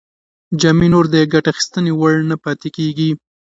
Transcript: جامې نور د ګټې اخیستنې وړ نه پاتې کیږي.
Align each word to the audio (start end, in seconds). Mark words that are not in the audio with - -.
جامې 0.61 0.87
نور 0.93 1.05
د 1.13 1.15
ګټې 1.33 1.49
اخیستنې 1.53 1.91
وړ 1.99 2.15
نه 2.29 2.35
پاتې 2.43 2.67
کیږي. 2.77 3.09